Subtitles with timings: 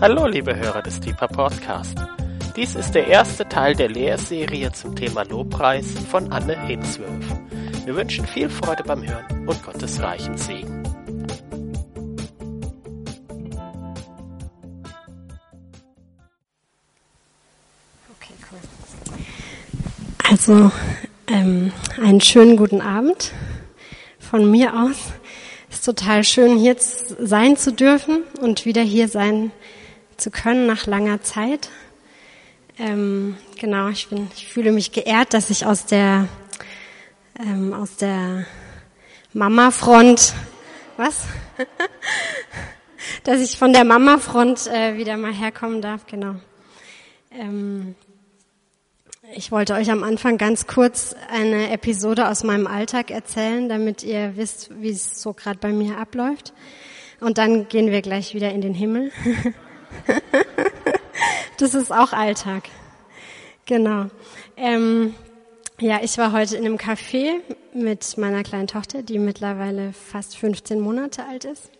[0.00, 1.96] Hallo, liebe Hörer des Deeper Podcast.
[2.56, 7.24] Dies ist der erste Teil der Lehrserie zum Thema Lobpreis von Anne Hinswölf.
[7.84, 10.82] Wir wünschen viel Freude beim Hören und Gottes reichen Segen.
[18.18, 18.58] Okay, cool.
[20.28, 20.72] Also,
[21.28, 21.72] ähm,
[22.02, 23.32] einen schönen guten Abend
[24.18, 25.12] von mir aus.
[25.70, 29.52] Es ist total schön, hier sein zu dürfen und wieder hier sein
[30.16, 31.70] zu können nach langer Zeit.
[32.78, 36.28] Ähm, genau, ich bin, ich fühle mich geehrt, dass ich aus der
[37.38, 38.46] ähm, aus der
[39.32, 40.34] Mama-Front,
[40.96, 41.26] was?
[43.24, 46.36] dass ich von der Mama-Front äh, wieder mal herkommen darf, genau.
[47.32, 47.96] Ähm,
[49.34, 54.36] ich wollte euch am Anfang ganz kurz eine Episode aus meinem Alltag erzählen, damit ihr
[54.36, 56.52] wisst, wie es so gerade bei mir abläuft.
[57.20, 59.10] Und dann gehen wir gleich wieder in den Himmel.
[61.58, 62.64] das ist auch Alltag.
[63.66, 64.06] Genau.
[64.56, 65.14] Ähm,
[65.80, 67.40] ja, ich war heute in einem Café
[67.72, 71.70] mit meiner kleinen Tochter, die mittlerweile fast 15 Monate alt ist.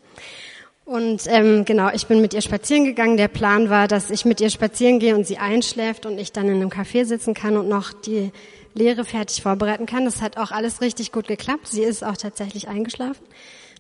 [0.85, 3.17] Und ähm, genau, ich bin mit ihr spazieren gegangen.
[3.17, 6.49] Der Plan war, dass ich mit ihr spazieren gehe und sie einschläft und ich dann
[6.49, 8.33] in einem Café sitzen kann und noch die
[8.75, 10.05] Lehre fertig vorbereiten kann.
[10.05, 11.69] Das hat auch alles richtig gut geklappt.
[11.69, 13.25] Sie ist auch tatsächlich eingeschlafen,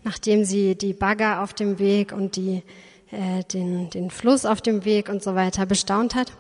[0.02, 2.62] nachdem sie die Bagger auf dem Weg und die
[3.10, 6.32] äh, den, den Fluss auf dem Weg und so weiter bestaunt hat,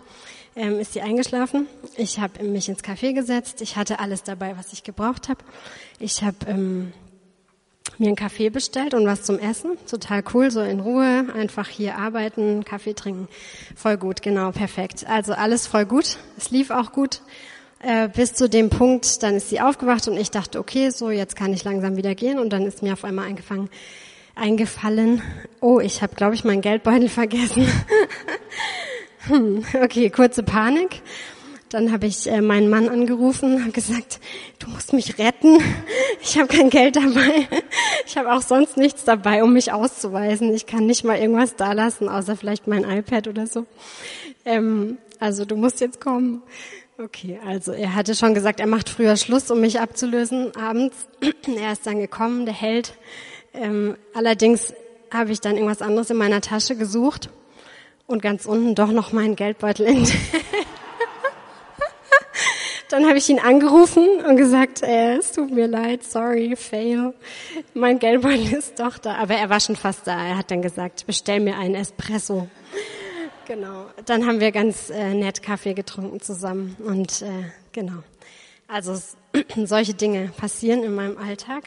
[0.56, 1.66] ähm, ist sie eingeschlafen.
[1.96, 3.60] Ich habe mich ins Café gesetzt.
[3.60, 5.40] Ich hatte alles dabei, was ich gebraucht habe.
[5.98, 6.92] Ich habe ähm,
[7.98, 9.72] mir einen Kaffee bestellt und was zum Essen.
[9.88, 13.28] Total cool, so in Ruhe, einfach hier arbeiten, Kaffee trinken.
[13.76, 15.06] Voll gut, genau, perfekt.
[15.08, 16.16] Also alles voll gut.
[16.36, 17.20] Es lief auch gut.
[17.80, 21.36] Äh, bis zu dem Punkt, dann ist sie aufgewacht und ich dachte, okay, so jetzt
[21.36, 22.38] kann ich langsam wieder gehen.
[22.38, 23.68] Und dann ist mir auf einmal eingefangen,
[24.34, 25.22] eingefallen,
[25.60, 27.66] oh, ich habe, glaube ich, meinen Geldbeutel vergessen.
[29.26, 31.02] hm, okay, kurze Panik.
[31.70, 34.20] Dann habe ich äh, meinen Mann angerufen, habe gesagt,
[34.60, 35.58] du musst mich retten.
[36.22, 37.48] Ich habe kein Geld dabei.
[38.06, 40.54] Ich habe auch sonst nichts dabei, um mich auszuweisen.
[40.54, 43.66] Ich kann nicht mal irgendwas da lassen, außer vielleicht mein iPad oder so.
[44.44, 46.42] Ähm, also du musst jetzt kommen.
[46.96, 51.08] Okay, also er hatte schon gesagt, er macht früher Schluss, um mich abzulösen abends.
[51.60, 52.94] er ist dann gekommen, der Held.
[53.54, 54.74] Ähm, allerdings
[55.12, 57.30] habe ich dann irgendwas anderes in meiner Tasche gesucht
[58.06, 60.04] und ganz unten doch noch meinen Geldbeutel in.
[62.90, 67.14] dann habe ich ihn angerufen und gesagt, äh, es tut mir leid, sorry, fail.
[67.74, 69.14] Mein Geldbeutel ist doch da.
[69.14, 70.26] Aber er war schon fast da.
[70.26, 72.48] Er hat dann gesagt, bestell mir einen Espresso.
[73.46, 73.86] Genau.
[74.06, 78.02] Dann haben wir ganz äh, nett Kaffee getrunken zusammen und äh, genau.
[78.68, 78.98] Also
[79.64, 81.64] solche Dinge passieren in meinem Alltag.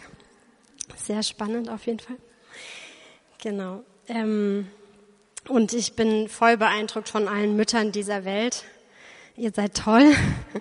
[0.97, 2.17] Sehr spannend auf jeden Fall.
[3.41, 3.83] Genau.
[4.07, 4.67] Ähm,
[5.47, 8.65] und ich bin voll beeindruckt von allen Müttern dieser Welt.
[9.35, 10.13] Ihr seid toll.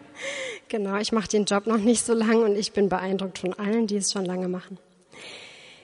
[0.69, 3.87] genau, ich mache den Job noch nicht so lang und ich bin beeindruckt von allen,
[3.87, 4.79] die es schon lange machen.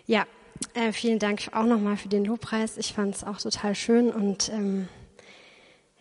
[0.06, 0.26] Ja,
[0.74, 2.76] äh, vielen Dank auch nochmal für den Lobpreis.
[2.76, 4.88] Ich fand es auch total schön und ähm,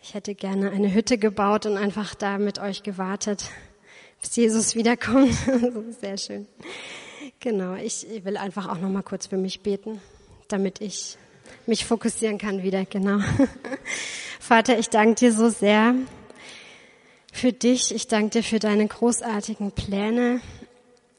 [0.02, 3.50] ich hätte gerne eine Hütte gebaut und einfach da mit euch gewartet,
[4.20, 5.32] bis Jesus wiederkommt.
[6.00, 6.46] Sehr schön.
[7.42, 10.00] Genau, ich will einfach auch noch mal kurz für mich beten,
[10.46, 11.18] damit ich
[11.66, 13.18] mich fokussieren kann wieder, genau.
[14.38, 15.96] Vater, ich danke dir so sehr
[17.32, 17.92] für dich.
[17.92, 20.40] Ich danke dir für deine großartigen Pläne.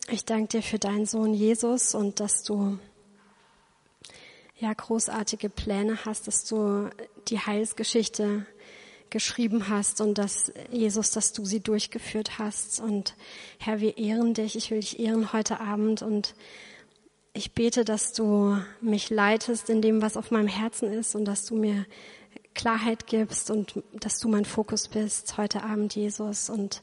[0.10, 2.80] Ich danke dir für deinen Sohn Jesus und dass du
[4.60, 6.90] ja großartige Pläne hast, dass du
[7.28, 8.46] die Heilsgeschichte
[9.13, 12.81] geschrieben hast und dass Jesus, dass du sie durchgeführt hast.
[12.81, 13.16] Und
[13.59, 14.57] Herr, wir ehren dich.
[14.57, 16.34] Ich will dich ehren heute Abend und
[17.34, 21.46] ich bete, dass du mich leitest in dem, was auf meinem Herzen ist und dass
[21.46, 21.85] du mir
[22.56, 26.50] Klarheit gibst und dass du mein Fokus bist heute Abend, Jesus.
[26.50, 26.81] Und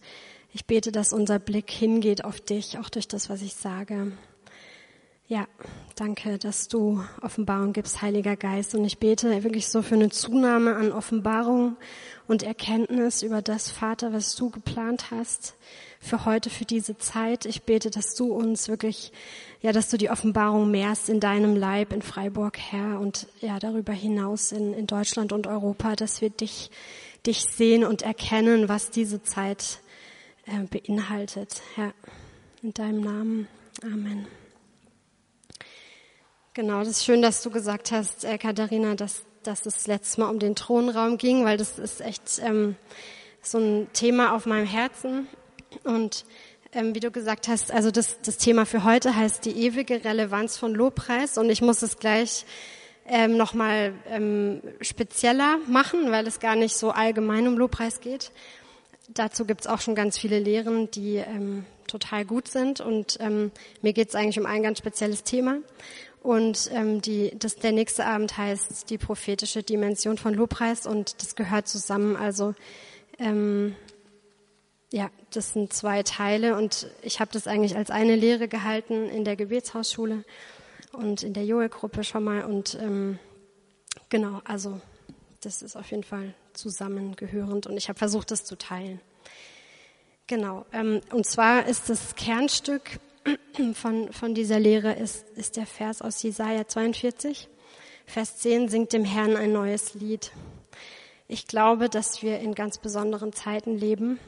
[0.53, 4.13] ich bete, dass unser Blick hingeht auf dich, auch durch das, was ich sage.
[5.31, 5.47] Ja,
[5.95, 8.75] danke, dass du Offenbarung gibst, Heiliger Geist.
[8.75, 11.77] Und ich bete wirklich so für eine Zunahme an Offenbarung
[12.27, 15.55] und Erkenntnis über das, Vater, was du geplant hast
[16.01, 17.47] für heute, für diese Zeit.
[17.47, 19.13] Ich bete, dass du uns wirklich,
[19.61, 23.93] ja, dass du die Offenbarung mehrst in deinem Leib in Freiburg, Herr, und ja, darüber
[23.93, 26.73] hinaus in, in Deutschland und Europa, dass wir dich,
[27.25, 29.79] dich sehen und erkennen, was diese Zeit
[30.47, 31.63] äh, beinhaltet.
[31.77, 31.95] Herr,
[32.65, 33.49] in deinem Namen.
[33.85, 34.27] Amen.
[36.53, 40.29] Genau, das ist schön, dass du gesagt hast, äh, Katharina, dass, dass es letztes Mal
[40.29, 42.75] um den Thronraum ging, weil das ist echt ähm,
[43.41, 45.29] so ein Thema auf meinem Herzen.
[45.85, 46.25] Und
[46.73, 50.57] ähm, wie du gesagt hast, also das, das Thema für heute heißt die ewige Relevanz
[50.57, 51.39] von Lobpreis.
[51.39, 52.45] Und ich muss es gleich
[53.07, 58.33] ähm, nochmal ähm, spezieller machen, weil es gar nicht so allgemein um Lobpreis geht.
[59.09, 62.81] Dazu gibt's auch schon ganz viele Lehren, die ähm, total gut sind.
[62.81, 63.53] Und ähm,
[63.83, 65.59] mir geht's eigentlich um ein ganz spezielles Thema.
[66.23, 71.35] Und ähm, die, das, der nächste Abend heißt die prophetische Dimension von Lobpreis und das
[71.35, 72.15] gehört zusammen.
[72.15, 72.55] Also
[73.19, 73.75] ähm,
[74.93, 79.25] ja, das sind zwei Teile und ich habe das eigentlich als eine Lehre gehalten in
[79.25, 80.25] der Gebetshausschule
[80.93, 82.45] und in der Joel-Gruppe schon mal.
[82.45, 83.19] Und ähm,
[84.09, 84.81] genau, also
[85.41, 89.01] das ist auf jeden Fall zusammengehörend und ich habe versucht, das zu teilen.
[90.27, 93.01] Genau, ähm, und zwar ist das Kernstück
[93.75, 97.49] von, von dieser Lehre ist, ist der Vers aus Jesaja 42.
[98.07, 100.33] Vers 10 singt dem Herrn ein neues Lied.
[101.29, 104.19] Ich glaube, dass wir in ganz besonderen Zeiten leben.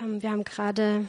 [0.00, 1.06] Ähm, wir haben gerade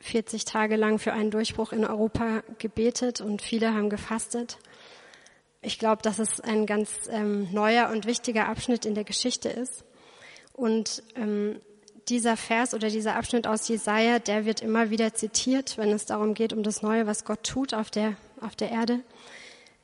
[0.00, 4.58] 40 Tage lang für einen Durchbruch in Europa gebetet und viele haben gefastet.
[5.62, 9.82] Ich glaube, dass es ein ganz ähm, neuer und wichtiger Abschnitt in der Geschichte ist.
[10.52, 11.60] Und ähm,
[12.08, 16.34] dieser Vers oder dieser Abschnitt aus Jesaja, der wird immer wieder zitiert, wenn es darum
[16.34, 19.00] geht, um das Neue, was Gott tut auf der, auf der Erde.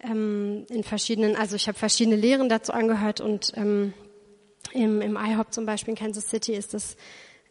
[0.00, 3.92] Ähm, in verschiedenen, also ich habe verschiedene Lehren dazu angehört und ähm,
[4.72, 6.96] im, im IHOP zum Beispiel in Kansas City ist das,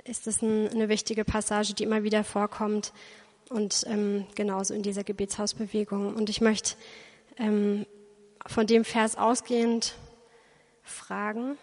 [0.03, 2.93] ist das ein, eine wichtige Passage, die immer wieder vorkommt
[3.49, 6.15] und ähm, genauso in dieser Gebetshausbewegung.
[6.15, 6.75] Und ich möchte
[7.37, 7.85] ähm,
[8.45, 9.95] von dem Vers ausgehend
[10.83, 11.57] fragen,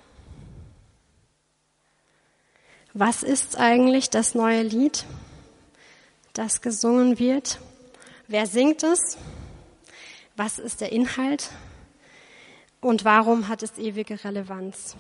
[2.99, 5.05] was ist eigentlich das neue Lied,
[6.33, 7.61] das gesungen wird?
[8.27, 9.19] Wer singt es?
[10.35, 11.51] Was ist der Inhalt?
[12.81, 14.97] Und warum hat es ewige Relevanz?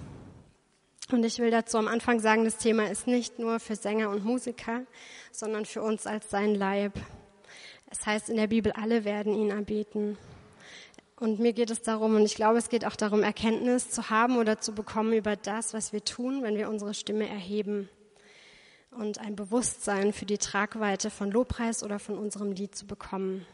[1.11, 4.27] Und ich will dazu am Anfang sagen, das Thema ist nicht nur für Sänger und
[4.27, 4.83] Musiker,
[5.33, 6.93] sondern für uns als sein Leib.
[7.91, 10.19] Es heißt in der Bibel, alle werden ihn erbeten.
[11.19, 14.37] Und mir geht es darum, und ich glaube, es geht auch darum, Erkenntnis zu haben
[14.37, 17.89] oder zu bekommen über das, was wir tun, wenn wir unsere Stimme erheben.
[18.91, 23.47] Und ein Bewusstsein für die Tragweite von Lobpreis oder von unserem Lied zu bekommen.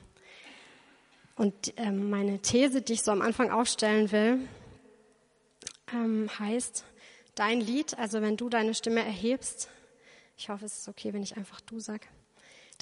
[1.37, 4.41] Und ähm, meine These, die ich so am Anfang aufstellen will,
[5.93, 6.85] ähm, heißt,
[7.37, 9.69] dein Lied, also wenn du deine Stimme erhebst,
[10.37, 12.09] ich hoffe, es ist okay, wenn ich einfach du sag,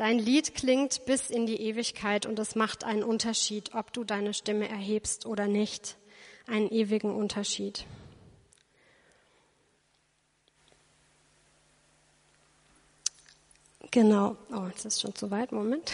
[0.01, 4.33] Dein Lied klingt bis in die Ewigkeit und es macht einen Unterschied, ob du deine
[4.33, 5.99] Stimme erhebst oder nicht.
[6.47, 7.85] Einen ewigen Unterschied.
[13.91, 14.39] Genau.
[14.51, 15.53] Oh, jetzt ist schon zu weit.
[15.53, 15.93] Moment.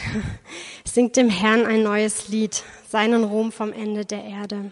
[0.85, 4.71] Singt dem Herrn ein neues Lied, seinen Ruhm vom Ende der Erde.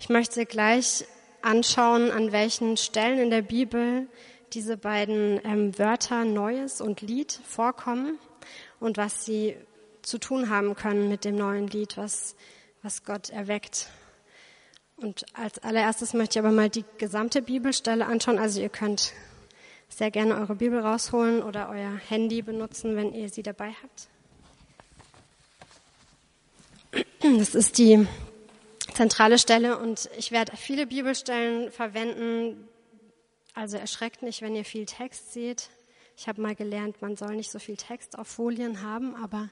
[0.00, 1.04] Ich möchte gleich
[1.42, 4.08] anschauen, an welchen Stellen in der Bibel
[4.52, 8.18] diese beiden ähm, Wörter Neues und Lied vorkommen
[8.80, 9.56] und was sie
[10.02, 12.36] zu tun haben können mit dem neuen Lied, was,
[12.82, 13.88] was Gott erweckt.
[14.96, 18.38] Und als allererstes möchte ich aber mal die gesamte Bibelstelle anschauen.
[18.38, 19.12] Also ihr könnt
[19.88, 24.08] sehr gerne eure Bibel rausholen oder euer Handy benutzen, wenn ihr sie dabei habt.
[27.20, 28.06] Das ist die
[28.94, 32.68] zentrale Stelle und ich werde viele Bibelstellen verwenden.
[33.54, 35.68] Also erschreckt nicht, wenn ihr viel Text seht.
[36.20, 39.50] Ich habe mal gelernt, man soll nicht so viel Text auf Folien haben, aber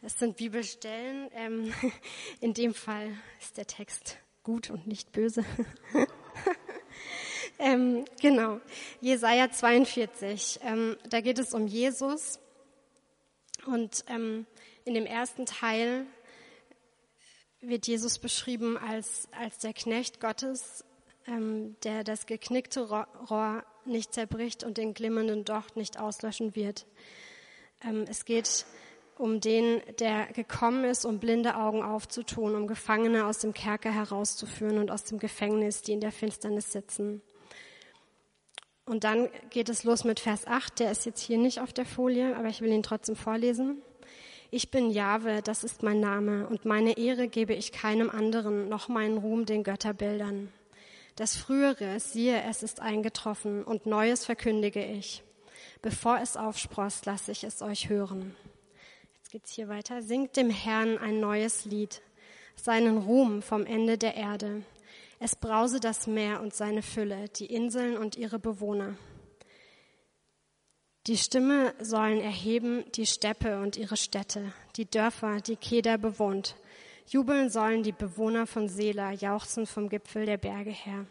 [0.00, 1.28] es sind Bibelstellen.
[1.34, 1.74] Ähm,
[2.40, 5.44] in dem Fall ist der Text gut und nicht böse.
[7.58, 8.60] ähm, genau,
[9.00, 10.60] Jesaja 42.
[10.62, 12.38] Ähm, da geht es um Jesus.
[13.66, 14.46] Und ähm,
[14.84, 16.06] in dem ersten Teil
[17.60, 20.84] wird Jesus beschrieben als, als der Knecht Gottes,
[21.26, 26.86] ähm, der das geknickte Rohr nicht zerbricht und den glimmenden Docht nicht auslöschen wird.
[27.82, 28.66] Ähm, es geht
[29.16, 34.78] um den, der gekommen ist, um blinde Augen aufzutun, um Gefangene aus dem Kerker herauszuführen
[34.78, 37.22] und aus dem Gefängnis, die in der Finsternis sitzen.
[38.86, 41.86] Und dann geht es los mit Vers 8, der ist jetzt hier nicht auf der
[41.86, 43.80] Folie, aber ich will ihn trotzdem vorlesen.
[44.50, 48.88] Ich bin Jahwe, das ist mein Name, und meine Ehre gebe ich keinem anderen, noch
[48.88, 50.52] meinen Ruhm den Götterbildern.
[51.16, 55.22] Das Frühere, siehe, es ist eingetroffen und Neues verkündige ich.
[55.80, 58.34] Bevor es aufsproßt, lasse ich es euch hören.
[59.14, 60.02] Jetzt geht's hier weiter.
[60.02, 62.02] Singt dem Herrn ein neues Lied,
[62.56, 64.64] seinen Ruhm vom Ende der Erde.
[65.20, 68.96] Es brause das Meer und seine Fülle, die Inseln und ihre Bewohner.
[71.06, 76.56] Die Stimme sollen erheben die Steppe und ihre Städte, die Dörfer, die Keder bewohnt,
[77.06, 81.06] Jubeln sollen die Bewohner von Sela, jauchzen vom Gipfel der Berge her.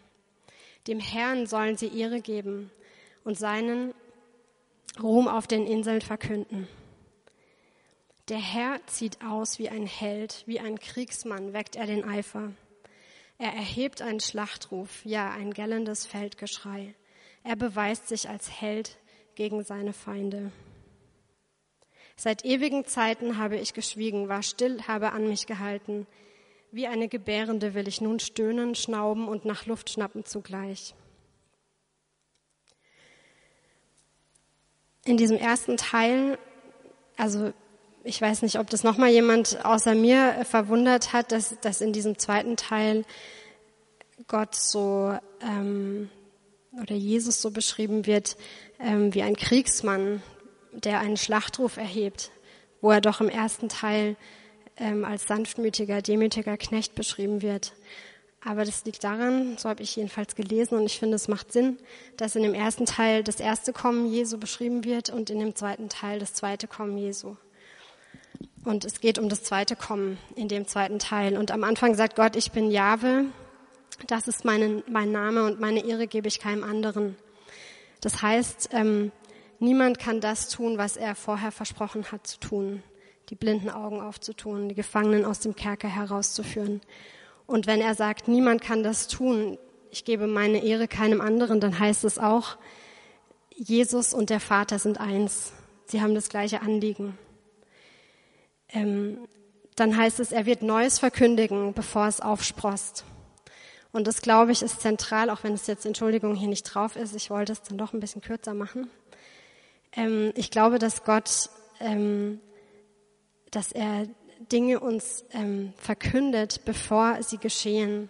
[0.88, 2.71] Dem Herrn sollen sie Ehre geben
[3.23, 3.93] und seinen
[5.01, 6.67] Ruhm auf den Inseln verkünden.
[8.29, 12.51] Der Herr zieht aus wie ein Held, wie ein Kriegsmann weckt er den Eifer.
[13.38, 16.95] Er erhebt einen Schlachtruf, ja, ein gellendes Feldgeschrei.
[17.43, 18.97] Er beweist sich als Held
[19.35, 20.51] gegen seine Feinde.
[22.15, 26.08] Seit ewigen Zeiten habe ich geschwiegen, war still, habe an mich gehalten.
[26.72, 30.96] Wie eine Gebärende will ich nun stöhnen, schnauben und nach Luft schnappen zugleich.
[35.05, 36.38] In diesem ersten Teil,
[37.17, 37.51] also
[38.03, 42.17] ich weiß nicht, ob das nochmal jemand außer mir verwundert hat, dass, dass in diesem
[42.17, 43.05] zweiten Teil
[44.27, 46.10] Gott so ähm,
[46.82, 48.38] oder Jesus so beschrieben wird
[48.79, 50.22] ähm, wie ein Kriegsmann,
[50.74, 52.32] der einen Schlachtruf erhebt,
[52.82, 54.15] wo er doch im ersten Teil
[54.77, 57.74] ähm, als sanftmütiger, demütiger Knecht beschrieben wird.
[58.46, 61.77] Aber das liegt daran, so habe ich jedenfalls gelesen und ich finde, es macht Sinn,
[62.18, 65.88] dass in dem ersten Teil das erste Kommen Jesu beschrieben wird und in dem zweiten
[65.88, 67.38] Teil das zweite Kommen Jesu.
[68.65, 71.38] Und es geht um das zweite Kommen in dem zweiten Teil.
[71.38, 73.25] Und am Anfang sagt Gott, ich bin Jahwe,
[74.08, 77.15] das ist mein, mein Name und meine Ehre gebe ich keinem anderen.
[78.01, 79.12] Das heißt, ähm,
[79.60, 82.83] niemand kann das tun, was er vorher versprochen hat zu tun.
[83.29, 86.81] Die blinden Augen aufzutun, die Gefangenen aus dem Kerker herauszuführen.
[87.45, 89.57] Und wenn er sagt, niemand kann das tun,
[89.91, 92.57] ich gebe meine Ehre keinem anderen, dann heißt es auch,
[93.55, 95.53] Jesus und der Vater sind eins.
[95.86, 97.17] Sie haben das gleiche Anliegen.
[98.69, 99.19] Ähm,
[99.75, 103.05] dann heißt es, er wird Neues verkündigen, bevor es aufsprost.
[103.91, 107.15] Und das, glaube ich, ist zentral, auch wenn es jetzt, Entschuldigung, hier nicht drauf ist.
[107.15, 108.89] Ich wollte es dann doch ein bisschen kürzer machen.
[109.95, 112.39] Ähm, ich glaube, dass Gott, ähm,
[113.51, 114.07] dass er
[114.51, 118.09] Dinge uns ähm, verkündet, bevor sie geschehen.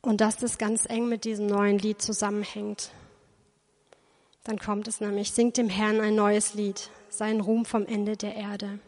[0.00, 2.90] Und dass das ganz eng mit diesem neuen Lied zusammenhängt.
[4.44, 8.34] Dann kommt es nämlich, singt dem Herrn ein neues Lied, sein Ruhm vom Ende der
[8.34, 8.78] Erde.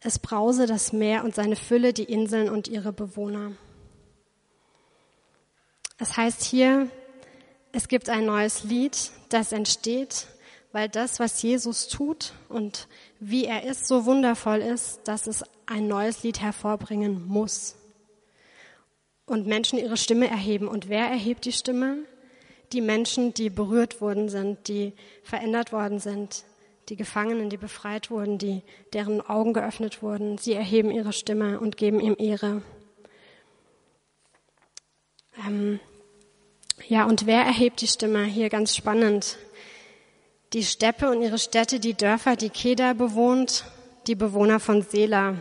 [0.00, 3.52] Es brause das Meer und seine Fülle, die Inseln und ihre Bewohner.
[5.98, 6.88] Es heißt hier,
[7.72, 10.26] es gibt ein neues Lied, das entsteht,
[10.72, 12.88] weil das, was Jesus tut und
[13.20, 17.76] wie er ist, so wundervoll ist, dass es ein neues Lied hervorbringen muss.
[19.26, 20.68] Und Menschen ihre Stimme erheben.
[20.68, 21.98] Und wer erhebt die Stimme?
[22.72, 26.44] Die Menschen, die berührt worden sind, die verändert worden sind,
[26.88, 31.76] die Gefangenen, die befreit wurden, die, deren Augen geöffnet wurden, sie erheben ihre Stimme und
[31.76, 32.62] geben ihm Ehre.
[35.46, 35.80] Ähm,
[36.86, 38.24] ja, und wer erhebt die Stimme?
[38.24, 39.36] Hier ganz spannend.
[40.52, 43.64] Die Steppe und ihre Städte, die Dörfer, die Keda bewohnt,
[44.06, 45.34] die Bewohner von Sela.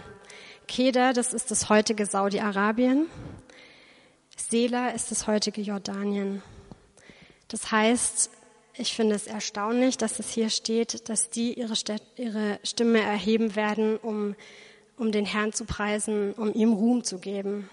[0.68, 3.06] Keda, das ist das heutige Saudi-Arabien.
[4.36, 6.42] Sela ist das heutige Jordanien.
[7.48, 8.30] Das heißt,
[8.76, 13.56] ich finde es erstaunlich, dass es hier steht, dass die ihre, St ihre Stimme erheben
[13.56, 14.36] werden, um,
[14.98, 17.70] um den Herrn zu preisen, um ihm Ruhm zu geben.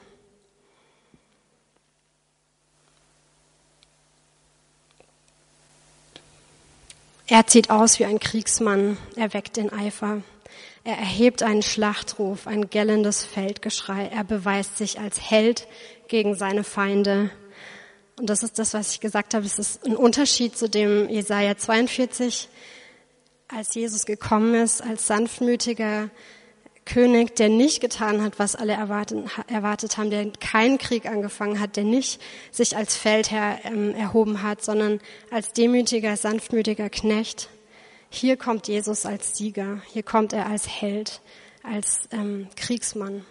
[7.27, 10.21] Er zieht aus wie ein Kriegsmann, er weckt den Eifer.
[10.85, 14.11] Er erhebt einen Schlachtruf, ein gellendes Feldgeschrei.
[14.13, 15.67] Er beweist sich als Held
[16.09, 17.31] gegen seine Feinde.
[18.19, 19.47] Und das ist das, was ich gesagt habe.
[19.47, 22.51] Es ist ein Unterschied zu dem Jesaja 42,
[23.49, 26.11] als Jesus gekommen ist, als sanftmütiger
[26.85, 31.77] König, der nicht getan hat, was alle erwartet, erwartet haben, der keinen Krieg angefangen hat,
[31.77, 35.01] der nicht sich als Feldherr ähm, erhoben hat, sondern
[35.31, 37.49] als demütiger, sanftmütiger Knecht.
[38.11, 41.21] Hier kommt Jesus als Sieger, hier kommt er als Held,
[41.63, 43.25] als ähm, Kriegsmann.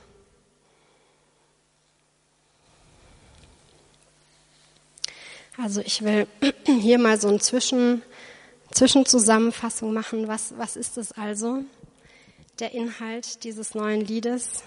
[5.58, 6.28] Also ich will
[6.66, 8.02] hier mal so eine Zwischen,
[8.72, 10.28] Zwischenzusammenfassung machen.
[10.28, 11.64] Was, was ist es also?
[12.60, 14.64] Der Inhalt dieses neuen Liedes,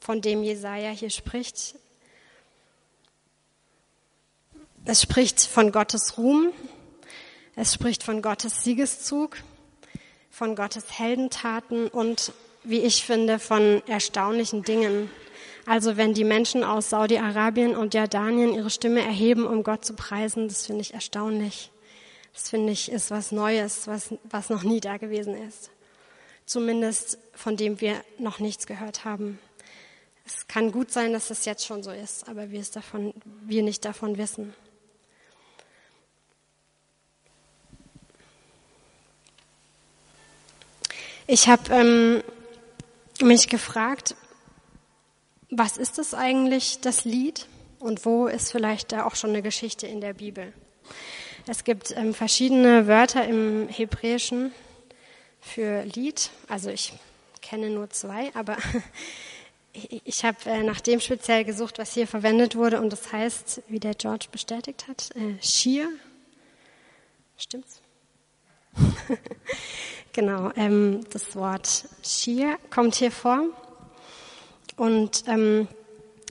[0.00, 1.76] von dem Jesaja hier spricht.
[4.84, 6.52] Es spricht von Gottes Ruhm.
[7.54, 9.36] Es spricht von Gottes Siegeszug,
[10.30, 12.32] von Gottes Heldentaten und,
[12.64, 15.08] wie ich finde, von erstaunlichen Dingen,
[15.64, 20.48] also wenn die Menschen aus Saudi-Arabien und Jordanien ihre Stimme erheben, um Gott zu preisen,
[20.48, 21.70] das finde ich erstaunlich.
[22.32, 25.70] Das finde ich ist was Neues, was, was noch nie da gewesen ist.
[26.46, 29.38] Zumindest von dem wir noch nichts gehört haben.
[30.24, 33.12] Es kann gut sein, dass es jetzt schon so ist, aber wir, es davon,
[33.44, 34.54] wir nicht davon wissen.
[41.26, 42.22] Ich habe ähm,
[43.20, 44.16] mich gefragt,
[45.50, 47.46] was ist es eigentlich, das Lied?
[47.78, 50.52] Und wo ist vielleicht da auch schon eine Geschichte in der Bibel?
[51.46, 54.52] Es gibt ähm, verschiedene Wörter im Hebräischen
[55.42, 56.30] für Lied.
[56.48, 56.94] Also ich
[57.42, 58.56] kenne nur zwei, aber
[60.04, 63.80] ich habe äh, nach dem speziell gesucht, was hier verwendet wurde, und das heißt, wie
[63.80, 65.88] der George bestätigt hat, äh, Sheer.
[67.36, 67.82] Stimmt's?
[70.12, 73.48] genau, ähm, das Wort Sheer kommt hier vor.
[74.76, 75.68] Und ähm,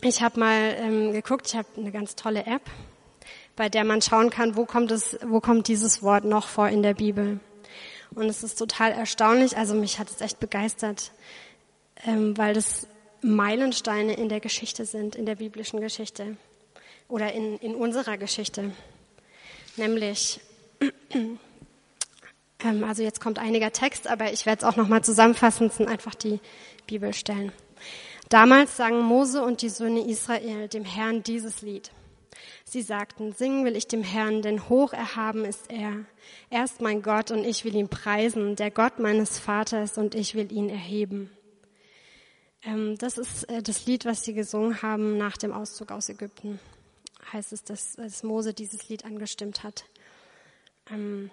[0.01, 2.63] ich habe mal ähm, geguckt, ich habe eine ganz tolle App,
[3.55, 6.81] bei der man schauen kann, wo kommt es, wo kommt dieses Wort noch vor in
[6.81, 7.39] der Bibel.
[8.13, 11.11] Und es ist total erstaunlich, also mich hat es echt begeistert,
[12.05, 12.87] ähm, weil das
[13.21, 16.35] Meilensteine in der Geschichte sind, in der biblischen Geschichte
[17.07, 18.71] oder in, in unserer Geschichte.
[19.77, 20.41] Nämlich,
[21.13, 25.87] ähm, also jetzt kommt einiger Text, aber ich werde es auch nochmal zusammenfassen, es sind
[25.87, 26.39] einfach die
[26.87, 27.51] Bibelstellen.
[28.27, 31.91] Damals sangen Mose und die Söhne Israel dem Herrn dieses Lied.
[32.65, 36.05] Sie sagten, singen will ich dem Herrn, denn hoch erhaben ist er.
[36.50, 40.35] Er ist mein Gott und ich will ihn preisen, der Gott meines Vaters und ich
[40.35, 41.29] will ihn erheben.
[42.63, 46.59] Ähm, das ist äh, das Lied, was sie gesungen haben nach dem Auszug aus Ägypten.
[47.33, 49.85] Heißt es, dass, dass Mose dieses Lied angestimmt hat.
[50.89, 51.31] Ähm,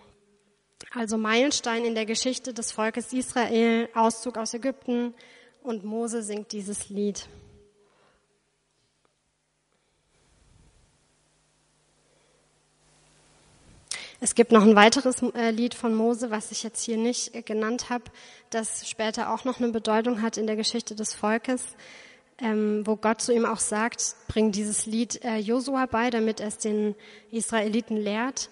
[0.92, 5.14] also Meilenstein in der Geschichte des Volkes Israel, Auszug aus Ägypten
[5.62, 7.28] und Mose singt dieses Lied.
[14.20, 17.42] Es gibt noch ein weiteres äh, Lied von Mose, was ich jetzt hier nicht äh,
[17.42, 18.04] genannt habe,
[18.50, 21.62] das später auch noch eine Bedeutung hat in der Geschichte des Volkes,
[22.40, 26.48] ähm, wo Gott zu ihm auch sagt, bring dieses Lied äh, Josua bei, damit er
[26.48, 26.96] es den
[27.30, 28.50] Israeliten lehrt.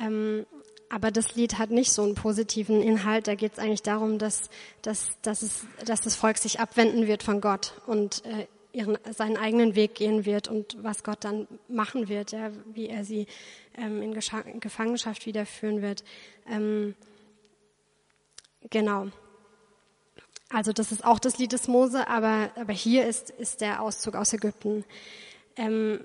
[0.00, 0.46] Ähm,
[0.90, 3.28] aber das Lied hat nicht so einen positiven Inhalt.
[3.28, 4.50] Da geht es eigentlich darum, dass,
[4.82, 8.22] dass, dass, es, dass das Volk sich abwenden wird von Gott und
[8.72, 13.04] ihren, seinen eigenen Weg gehen wird und was Gott dann machen wird, ja, wie er
[13.04, 13.26] sie
[13.78, 16.04] ähm, in, in, Gefangenschaft wiederführen wird.
[16.50, 16.94] Ähm,
[18.70, 19.08] genau.
[20.50, 24.14] Also das ist auch das Lied des Mose, aber, aber hier ist, ist der Auszug
[24.14, 24.84] aus Ägypten.
[25.56, 26.00] Ähm,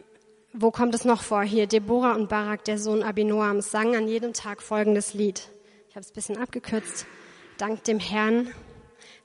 [0.52, 1.44] wo kommt es noch vor?
[1.44, 5.50] Hier, Deborah und Barak, der Sohn Abinoams, sangen an jedem Tag folgendes Lied.
[5.90, 7.06] Ich habe es ein bisschen abgekürzt.
[7.58, 8.52] Dank dem Herrn.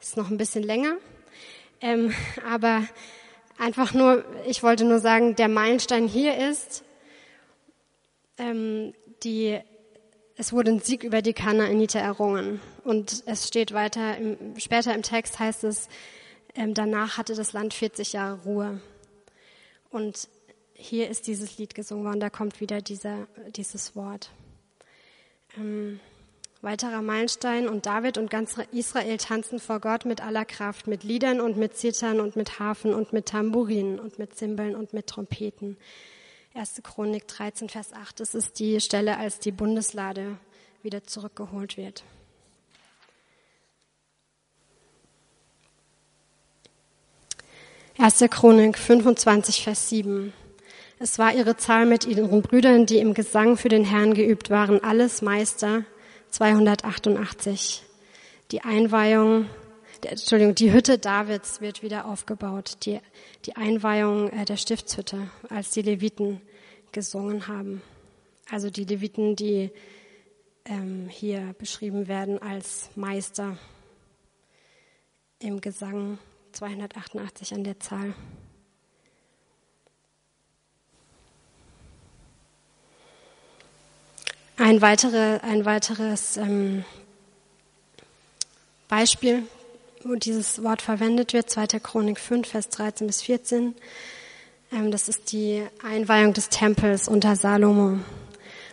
[0.00, 0.96] Ist noch ein bisschen länger.
[1.80, 2.14] Ähm,
[2.48, 2.82] aber
[3.58, 6.84] einfach nur, ich wollte nur sagen, der Meilenstein hier ist,
[8.38, 9.58] ähm, die,
[10.36, 12.60] es wurde ein Sieg über die Kanaaniter errungen.
[12.84, 15.88] Und es steht weiter, im, später im Text heißt es,
[16.54, 18.80] ähm, danach hatte das Land 40 Jahre Ruhe.
[19.90, 20.28] Und
[20.74, 24.30] hier ist dieses Lied gesungen worden, da kommt wieder dieser, dieses Wort.
[25.56, 25.98] Ähm,
[26.60, 31.40] weiterer Meilenstein und David und ganz Israel tanzen vor Gott mit aller Kraft, mit Liedern
[31.40, 35.76] und mit Zittern und mit Hafen und mit Tamburinen und mit Zimbeln und mit Trompeten.
[36.54, 36.80] 1.
[36.82, 38.20] Chronik 13, Vers 8.
[38.20, 40.38] Das ist die Stelle, als die Bundeslade
[40.82, 42.04] wieder zurückgeholt wird.
[47.96, 50.32] Erste Chronik 25, Vers 7.
[51.00, 54.82] Es war ihre Zahl mit ihren Brüdern, die im Gesang für den Herrn geübt waren,
[54.82, 55.84] alles Meister,
[56.30, 57.82] 288.
[58.50, 59.46] Die Einweihung,
[60.02, 62.78] Entschuldigung, die Hütte Davids wird wieder aufgebaut.
[62.84, 63.00] Die,
[63.44, 66.40] die Einweihung äh, der Stiftshütte, als die Leviten
[66.92, 67.82] gesungen haben.
[68.50, 69.70] Also die Leviten, die
[70.64, 73.58] ähm, hier beschrieben werden als Meister
[75.40, 76.18] im Gesang
[76.52, 78.14] 288 an der Zahl.
[84.56, 86.84] Ein, weitere, ein weiteres ähm,
[88.88, 89.46] Beispiel,
[90.08, 91.66] wo dieses Wort verwendet wird, 2.
[91.80, 93.74] Chronik 5, Vers 13 bis 14.
[94.72, 97.98] Ähm, das ist die Einweihung des Tempels unter Salomo.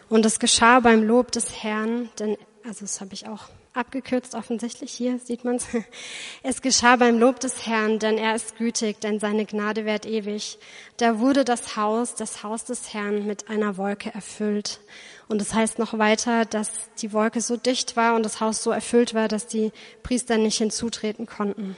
[0.07, 4.91] Und es geschah beim Lob des Herrn, denn, also das habe ich auch abgekürzt offensichtlich,
[4.93, 5.67] hier sieht man es.
[6.43, 10.57] Es geschah beim Lob des Herrn, denn er ist gütig, denn seine Gnade währt ewig.
[10.95, 14.79] Da wurde das Haus, das Haus des Herrn mit einer Wolke erfüllt.
[15.27, 18.61] Und es das heißt noch weiter, dass die Wolke so dicht war und das Haus
[18.61, 19.71] so erfüllt war, dass die
[20.03, 21.75] Priester nicht hinzutreten konnten,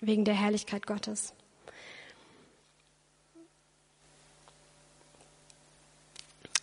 [0.00, 1.34] wegen der Herrlichkeit Gottes.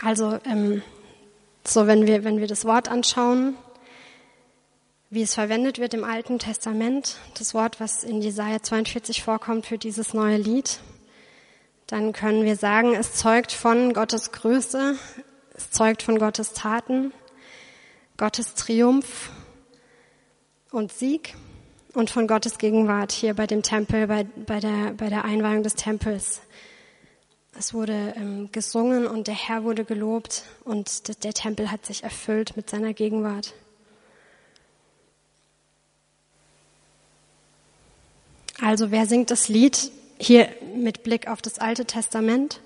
[0.03, 0.81] Also, ähm,
[1.65, 3.55] so wenn wir, wenn wir das Wort anschauen,
[5.11, 9.77] wie es verwendet wird im Alten Testament, das Wort, was in Jesaja 42 vorkommt für
[9.77, 10.79] dieses neue Lied,
[11.85, 14.95] dann können wir sagen, es zeugt von Gottes Größe,
[15.61, 17.13] es zeugt von Gottes Taten,
[18.17, 19.29] Gottes Triumph
[20.71, 21.35] und Sieg
[21.93, 25.75] und von Gottes Gegenwart hier bei dem Tempel, bei, bei, der, bei der Einweihung des
[25.75, 26.41] Tempels.
[27.57, 32.55] Es wurde ähm, gesungen und der Herr wurde gelobt und der Tempel hat sich erfüllt
[32.55, 33.53] mit seiner Gegenwart.
[38.59, 42.61] Also wer singt das Lied hier mit Blick auf das Alte Testament?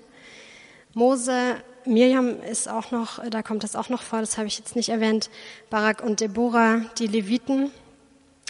[0.94, 1.56] Mose,
[1.86, 4.88] Miriam ist auch noch, da kommt das auch noch vor, das habe ich jetzt nicht
[4.88, 5.30] erwähnt.
[5.70, 7.70] Barak und Deborah, die Leviten,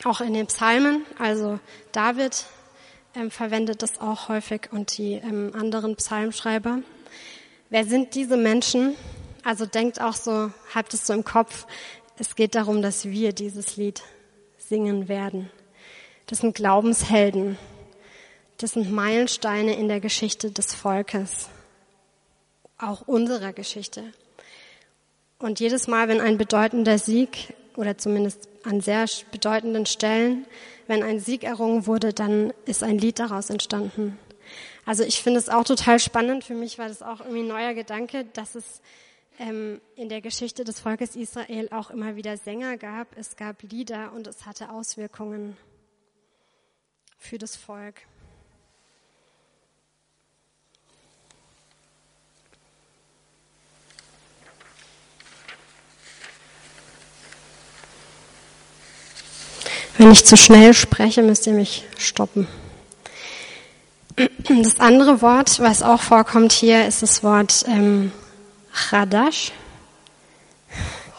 [0.05, 1.59] auch in den Psalmen, also
[1.93, 2.47] David
[3.15, 6.81] ähm, verwendet das auch häufig und die ähm, anderen Psalmschreiber.
[7.71, 8.95] Wer sind diese Menschen?
[9.45, 11.67] Also denkt auch so, habt es so im Kopf,
[12.19, 14.03] es geht darum, dass wir dieses Lied
[14.59, 15.51] singen werden.
[16.27, 17.59] Das sind Glaubenshelden.
[18.59, 21.51] Das sind Meilensteine in der Geschichte des Volkes
[22.79, 24.13] auch unserer Geschichte.
[25.39, 30.47] Und jedes Mal, wenn ein bedeutender Sieg oder zumindest an sehr bedeutenden Stellen,
[30.87, 34.19] wenn ein Sieg errungen wurde, dann ist ein Lied daraus entstanden.
[34.85, 36.45] Also ich finde es auch total spannend.
[36.45, 38.81] Für mich war das auch irgendwie ein neuer Gedanke, dass es
[39.39, 43.09] ähm, in der Geschichte des Volkes Israel auch immer wieder Sänger gab.
[43.17, 45.57] Es gab Lieder und es hatte Auswirkungen
[47.19, 48.03] für das Volk.
[59.99, 62.47] Wenn ich zu schnell spreche, müsst ihr mich stoppen.
[64.49, 68.13] Das andere Wort, was auch vorkommt hier, ist das Wort ähm,
[68.73, 69.53] Chadash.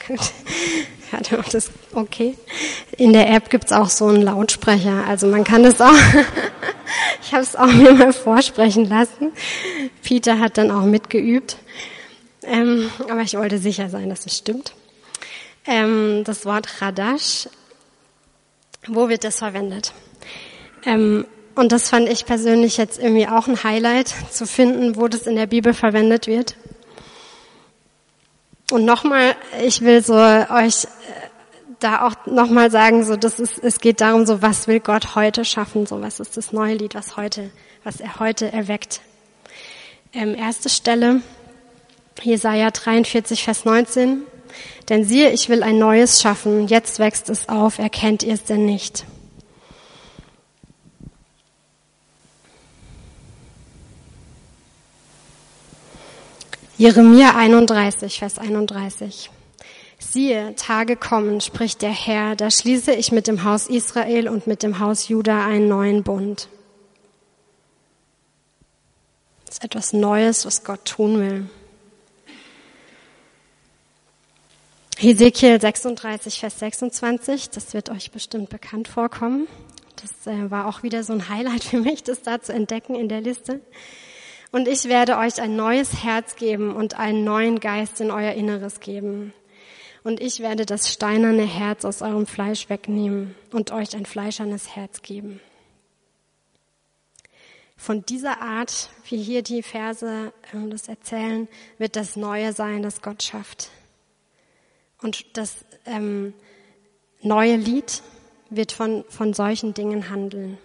[0.08, 0.20] Gut.
[1.52, 2.36] das okay.
[2.98, 5.06] In der App gibt's auch so einen Lautsprecher.
[5.08, 5.94] Also man kann das auch.
[7.22, 9.32] ich habe es auch mir mal vorsprechen lassen.
[10.04, 11.58] Peter hat dann auch mitgeübt.
[12.44, 14.74] Ähm, aber ich wollte sicher sein, dass es stimmt.
[15.66, 17.50] Ähm, das Wort Chadash
[18.88, 19.94] wo wird das verwendet?
[20.86, 25.26] Ähm, und das fand ich persönlich jetzt irgendwie auch ein Highlight, zu finden, wo das
[25.26, 26.56] in der Bibel verwendet wird.
[28.70, 30.88] Und nochmal, ich will so euch äh,
[31.80, 35.46] da auch nochmal sagen, so, das ist, es geht darum, so, was will Gott heute
[35.46, 37.50] schaffen, so, was ist das neue Lied, was heute,
[37.84, 39.02] was er heute erweckt.
[40.14, 41.22] Ähm, erste Stelle,
[42.22, 44.24] Jesaja 43, Vers 19.
[44.90, 48.66] Denn siehe, ich will ein neues schaffen, jetzt wächst es auf, erkennt ihr es denn
[48.66, 49.06] nicht?
[56.78, 59.32] Jeremia 31, Vers 31.
[59.98, 64.62] Siehe, Tage kommen, spricht der Herr, da schließe ich mit dem Haus Israel und mit
[64.62, 66.50] dem Haus Juda einen neuen Bund.
[69.46, 71.50] Das ist etwas Neues, was Gott tun will.
[75.00, 79.48] Hesekiel 36, Vers 26, das wird euch bestimmt bekannt vorkommen.
[79.96, 83.08] Das äh, war auch wieder so ein Highlight für mich, das da zu entdecken in
[83.08, 83.62] der Liste.
[84.52, 88.80] Und ich werde euch ein neues Herz geben und einen neuen Geist in euer Inneres
[88.80, 89.34] geben.
[90.04, 95.04] Und ich werde das steinerne Herz aus eurem Fleisch wegnehmen und euch ein fleischernes Herz
[95.04, 95.42] geben.
[97.76, 103.04] Von dieser Art, wie hier die Verse äh, das erzählen, wird das Neue sein, das
[103.04, 103.70] Gott schafft.
[105.02, 106.34] Und das ähm,
[107.22, 108.02] neue Lied
[108.50, 110.58] wird von, von solchen Dingen handeln.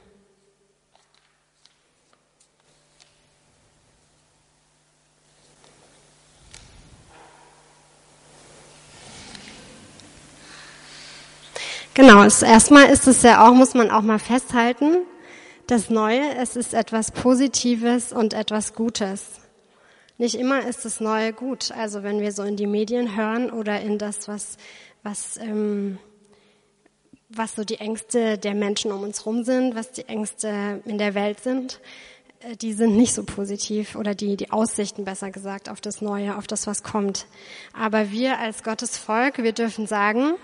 [11.95, 14.97] Genau, es, erstmal ist es ja auch, muss man auch mal festhalten,
[15.67, 19.42] das Neue, es ist etwas Positives und etwas Gutes.
[20.19, 21.73] Nicht immer ist das Neue gut.
[21.73, 24.57] Also wenn wir so in die Medien hören oder in das, was,
[25.03, 25.99] was, ähm,
[27.29, 31.15] was so die Ängste der Menschen um uns rum sind, was die Ängste in der
[31.15, 31.81] Welt sind,
[32.41, 36.37] äh, die sind nicht so positiv oder die, die Aussichten besser gesagt auf das Neue,
[36.37, 37.27] auf das, was kommt.
[37.73, 40.35] Aber wir als Gottes Volk, wir dürfen sagen,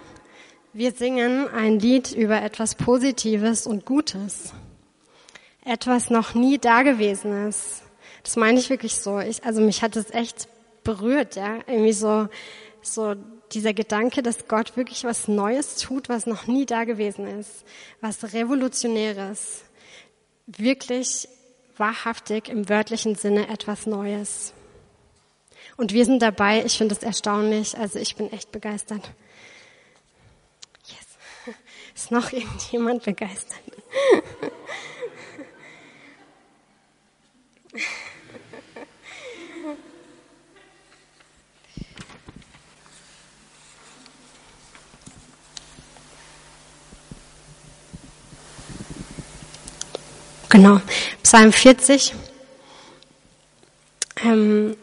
[0.73, 4.53] wir singen ein Lied über etwas Positives und Gutes.
[5.65, 7.83] Etwas noch nie Dagewesenes.
[8.23, 9.19] Das meine ich wirklich so.
[9.19, 10.49] Ich, also mich hat es echt
[10.85, 11.59] berührt, ja.
[11.67, 12.29] Irgendwie so,
[12.83, 13.15] so
[13.53, 17.65] dieser Gedanke, dass Gott wirklich was Neues tut, was noch nie da gewesen ist.
[18.01, 19.63] Was Revolutionäres.
[20.47, 21.29] Wirklich
[21.77, 24.53] wahrhaftig im wörtlichen Sinne etwas Neues.
[25.77, 26.65] Und wir sind dabei.
[26.65, 27.79] Ich finde es erstaunlich.
[27.79, 29.11] Also ich bin echt begeistert.
[30.87, 31.55] Yes.
[31.95, 33.61] Ist noch irgendjemand begeistert?
[50.59, 50.81] Genau,
[51.23, 52.17] Psalm 40.
[54.25, 54.77] Ähm,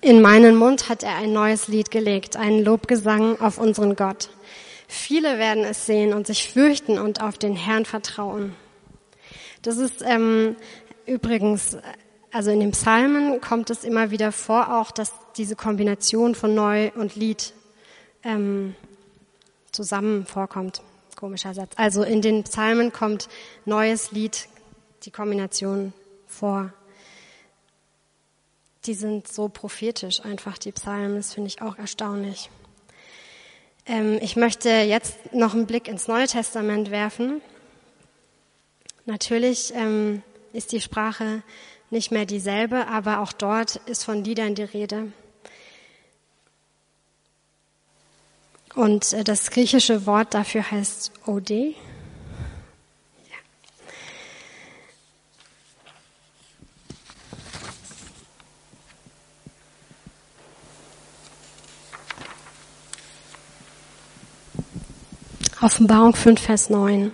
[0.00, 4.30] in meinen Mund hat er ein neues Lied gelegt, einen Lobgesang auf unseren Gott.
[4.86, 8.54] Viele werden es sehen und sich fürchten und auf den Herrn vertrauen.
[9.62, 10.54] Das ist ähm,
[11.06, 11.76] übrigens,
[12.30, 16.92] also in den Psalmen kommt es immer wieder vor, auch dass diese Kombination von Neu
[16.94, 17.52] und Lied
[18.22, 18.76] ähm,
[19.72, 20.82] zusammen vorkommt.
[21.16, 21.72] Komischer Satz.
[21.74, 23.28] Also in den Psalmen kommt
[23.64, 24.46] neues Lied,
[25.04, 25.92] die Kombination
[26.26, 26.72] vor.
[28.86, 31.16] Die sind so prophetisch einfach, die Psalmen.
[31.16, 32.50] Das finde ich auch erstaunlich.
[33.86, 37.40] Ähm, ich möchte jetzt noch einen Blick ins Neue Testament werfen.
[39.06, 41.42] Natürlich ähm, ist die Sprache
[41.90, 45.12] nicht mehr dieselbe, aber auch dort ist von Liedern die Rede.
[48.74, 51.74] Und äh, das griechische Wort dafür heißt Ode.
[65.64, 67.10] Offenbarung 5, Vers 9.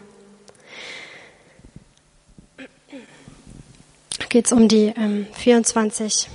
[4.29, 6.29] Geht es um die ähm, 24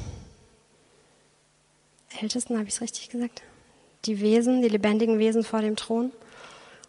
[2.21, 3.41] Ältesten, habe ich es richtig gesagt?
[4.05, 6.13] Die Wesen, die lebendigen Wesen vor dem Thron.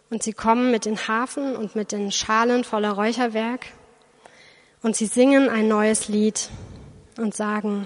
[0.09, 3.65] Und sie kommen mit den Hafen und mit den Schalen voller Räucherwerk.
[4.81, 6.47] Und sie singen ein neues Lied
[7.17, 7.85] und sagen,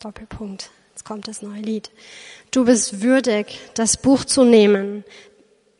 [0.00, 1.90] Doppelpunkt, jetzt kommt das neue Lied.
[2.52, 5.02] Du bist würdig, das Buch zu nehmen,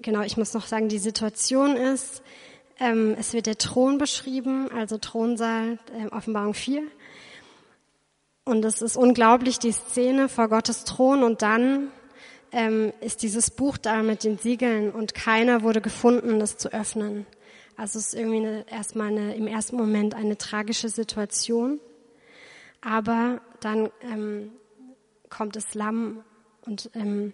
[0.01, 2.23] genau, ich muss noch sagen, die Situation ist,
[2.79, 6.83] ähm, es wird der Thron beschrieben, also Thronsaal, äh, Offenbarung 4.
[8.45, 11.89] Und es ist unglaublich, die Szene vor Gottes Thron und dann
[12.53, 17.27] ähm, ist dieses Buch da mit den Siegeln und keiner wurde gefunden, das zu öffnen.
[17.77, 21.81] Also es ist irgendwie eine, erstmal eine, im ersten Moment eine tragische Situation.
[22.81, 24.53] Aber dann ähm,
[25.29, 26.23] kommt das Lamm
[26.65, 27.33] und ähm,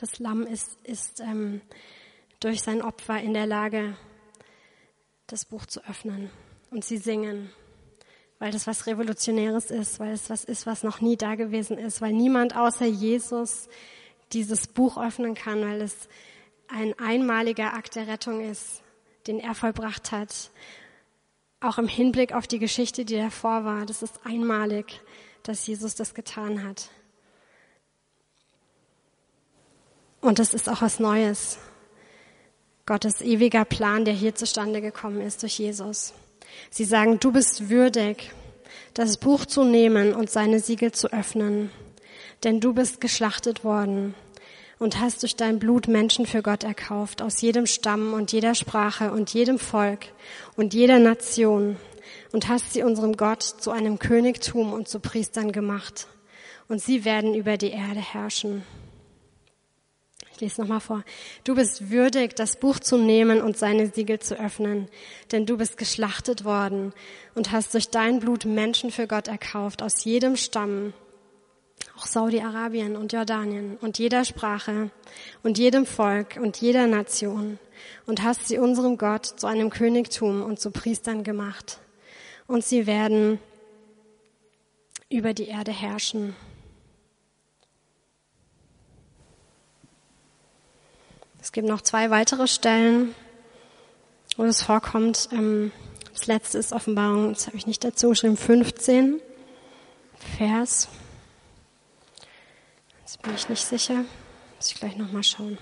[0.00, 1.60] das Lamm ist, ist ähm,
[2.40, 3.96] durch sein Opfer in der Lage,
[5.26, 6.30] das Buch zu öffnen.
[6.70, 7.50] Und sie singen,
[8.38, 12.00] weil das was Revolutionäres ist, weil es was ist, was noch nie da gewesen ist,
[12.00, 13.68] weil niemand außer Jesus
[14.32, 16.08] dieses Buch öffnen kann, weil es
[16.68, 18.82] ein einmaliger Akt der Rettung ist,
[19.26, 20.50] den er vollbracht hat.
[21.60, 23.86] Auch im Hinblick auf die Geschichte, die davor war.
[23.86, 25.00] Das ist einmalig,
[25.42, 26.90] dass Jesus das getan hat.
[30.26, 31.56] Und das ist auch was Neues.
[32.84, 36.14] Gottes ewiger Plan, der hier zustande gekommen ist durch Jesus.
[36.68, 38.32] Sie sagen, du bist würdig,
[38.92, 41.70] das Buch zu nehmen und seine Siegel zu öffnen,
[42.42, 44.16] denn du bist geschlachtet worden
[44.80, 49.12] und hast durch dein Blut Menschen für Gott erkauft, aus jedem Stamm und jeder Sprache
[49.12, 50.06] und jedem Volk
[50.56, 51.76] und jeder Nation,
[52.32, 56.08] und hast sie unserem Gott zu einem Königtum und zu Priestern gemacht,
[56.66, 58.64] und sie werden über die Erde herrschen.
[60.36, 61.02] Ich lese nochmal vor.
[61.44, 64.86] Du bist würdig, das Buch zu nehmen und seine Siegel zu öffnen,
[65.32, 66.92] denn du bist geschlachtet worden
[67.34, 70.92] und hast durch dein Blut Menschen für Gott erkauft aus jedem Stamm,
[71.96, 74.90] auch Saudi-Arabien und Jordanien und jeder Sprache
[75.42, 77.58] und jedem Volk und jeder Nation
[78.04, 81.78] und hast sie unserem Gott zu einem Königtum und zu Priestern gemacht.
[82.46, 83.38] Und sie werden
[85.08, 86.36] über die Erde herrschen.
[91.46, 93.14] Es gibt noch zwei weitere Stellen,
[94.36, 95.28] wo es vorkommt.
[95.30, 95.70] Ähm,
[96.12, 99.20] das letzte ist Offenbarung, das habe ich nicht dazu geschrieben, 15
[100.36, 100.88] Vers.
[102.98, 104.04] Jetzt bin ich nicht sicher.
[104.56, 105.56] Muss ich gleich nochmal schauen.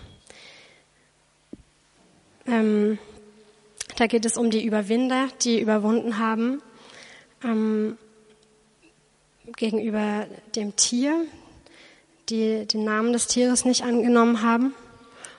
[2.47, 2.99] Ähm,
[3.97, 6.63] da geht es um die Überwinder, die überwunden haben
[7.45, 7.99] ähm,
[9.55, 11.27] gegenüber dem Tier,
[12.31, 14.75] die den Namen des Tieres nicht angenommen haben.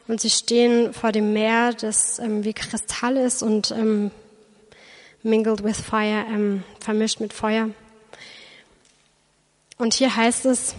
[0.07, 4.11] Und sie stehen vor dem Meer, das ähm, wie Kristall ist und ähm,
[5.23, 7.69] mingled with fire, ähm, vermischt mit Feuer.
[9.77, 10.75] Und hier heißt es,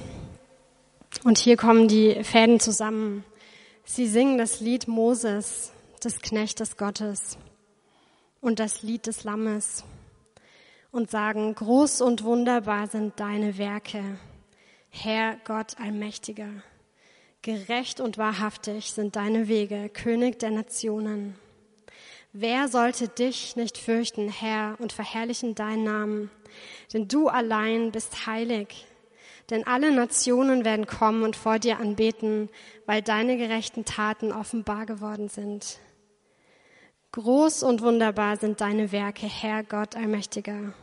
[1.24, 3.24] und hier kommen die Fäden zusammen.
[3.84, 5.72] Sie singen das Lied Moses,
[6.04, 7.36] des Knechtes Gottes,
[8.40, 9.82] und das Lied des Lammes
[10.92, 14.02] und sagen, groß und wunderbar sind deine Werke,
[14.88, 16.48] Herr Gott Allmächtiger.
[17.46, 21.36] Gerecht und wahrhaftig sind deine Wege, König der Nationen.
[22.32, 26.30] Wer sollte dich nicht fürchten, Herr, und verherrlichen deinen Namen?
[26.92, 28.84] Denn du allein bist heilig.
[29.48, 32.48] Denn alle Nationen werden kommen und vor dir anbeten,
[32.84, 35.78] weil deine gerechten Taten offenbar geworden sind.
[37.12, 40.74] Groß und wunderbar sind deine Werke, Herr Gott Allmächtiger.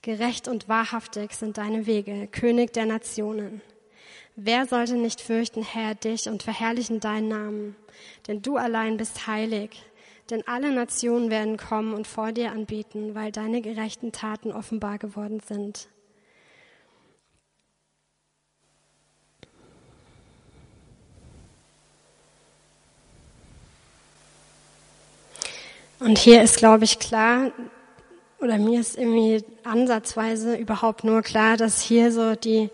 [0.00, 3.60] Gerecht und wahrhaftig sind deine Wege, König der Nationen.
[4.38, 7.76] Wer sollte nicht fürchten, Herr, dich und verherrlichen deinen Namen?
[8.28, 9.70] Denn du allein bist heilig.
[10.28, 15.40] Denn alle Nationen werden kommen und vor dir anbeten, weil deine gerechten Taten offenbar geworden
[15.40, 15.88] sind.
[25.98, 27.52] Und hier ist, glaube ich, klar,
[28.38, 32.68] oder mir ist irgendwie ansatzweise überhaupt nur klar, dass hier so die,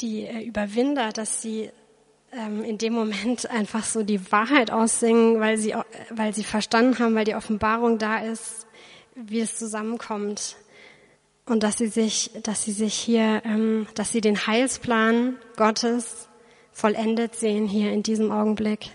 [0.00, 1.70] die äh, Überwinder, dass sie
[2.32, 5.74] ähm, in dem Moment einfach so die Wahrheit aussingen, weil sie,
[6.10, 8.66] weil sie verstanden haben, weil die Offenbarung da ist,
[9.14, 10.56] wie es zusammenkommt.
[11.46, 16.28] Und dass sie sich, dass sie sich hier, ähm, dass sie den Heilsplan Gottes
[16.72, 18.90] vollendet sehen hier in diesem Augenblick.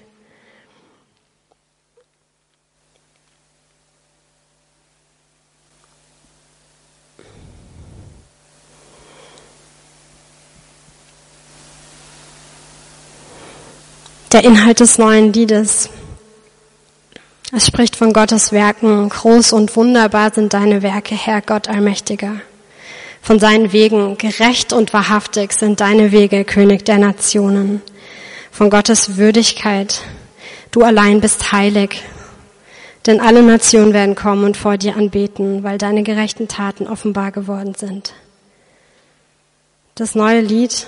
[14.32, 15.90] Der Inhalt des neuen Liedes.
[17.52, 19.10] Es spricht von Gottes Werken.
[19.10, 22.36] Groß und wunderbar sind deine Werke, Herr Gott Allmächtiger.
[23.22, 27.82] Von seinen Wegen, gerecht und wahrhaftig sind deine Wege, König der Nationen.
[28.52, 30.02] Von Gottes Würdigkeit,
[30.72, 32.04] du allein bist heilig.
[33.08, 37.74] Denn alle Nationen werden kommen und vor dir anbeten, weil deine gerechten Taten offenbar geworden
[37.74, 38.14] sind.
[39.96, 40.86] Das neue Lied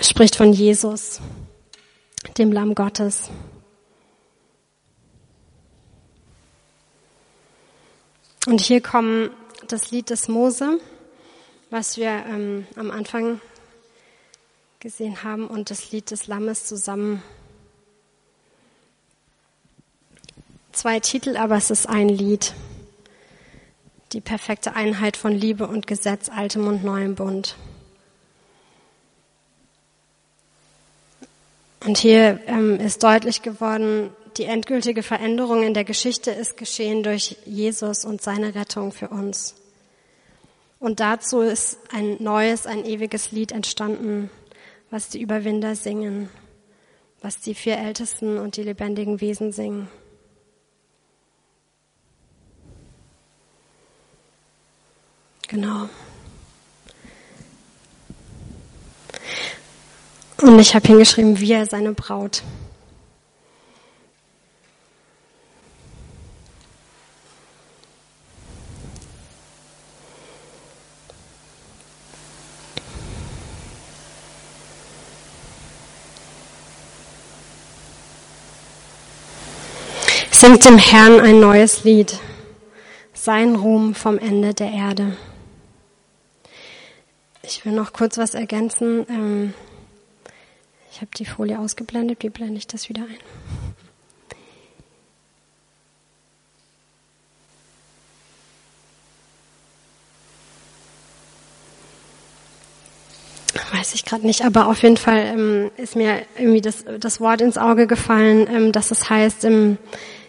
[0.00, 1.20] spricht von Jesus,
[2.38, 3.30] dem Lamm Gottes.
[8.46, 9.30] Und hier kommen
[9.68, 10.80] das Lied des Mose,
[11.68, 13.40] was wir ähm, am Anfang
[14.80, 17.22] gesehen haben, und das Lied des Lammes zusammen.
[20.72, 22.54] Zwei Titel, aber es ist ein Lied.
[24.12, 27.56] Die perfekte Einheit von Liebe und Gesetz, altem und neuem Bund.
[31.84, 37.36] Und hier ähm, ist deutlich geworden, die endgültige Veränderung in der Geschichte ist geschehen durch
[37.46, 39.54] Jesus und seine Rettung für uns.
[40.78, 44.30] Und dazu ist ein neues, ein ewiges Lied entstanden,
[44.90, 46.30] was die Überwinder singen,
[47.20, 49.88] was die vier Ältesten und die lebendigen Wesen singen.
[55.48, 55.88] Genau.
[60.42, 62.42] Und ich habe hingeschrieben, wie er seine Braut.
[80.30, 82.18] Singt dem Herrn ein neues Lied,
[83.12, 85.18] sein Ruhm vom Ende der Erde.
[87.42, 89.52] Ich will noch kurz was ergänzen.
[90.92, 92.22] Ich habe die Folie ausgeblendet.
[92.22, 93.18] Wie blende ich das wieder ein?
[103.72, 107.40] Weiß ich gerade nicht, aber auf jeden Fall ähm, ist mir irgendwie das, das Wort
[107.40, 109.78] ins Auge gefallen, ähm, dass es heißt im,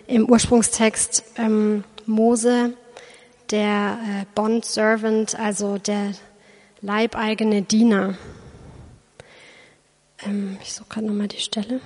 [0.07, 2.73] im Ursprungstext ähm, Mose,
[3.49, 6.13] der äh, Bond Servant, also der
[6.81, 8.15] leibeigene Diener.
[10.23, 11.81] Ähm, ich suche gerade nochmal die Stelle.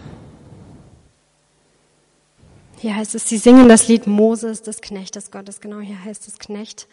[2.77, 5.61] Hier heißt es, sie singen das Lied Moses, des Knechtes Gottes.
[5.61, 6.87] Genau, hier heißt es Knecht.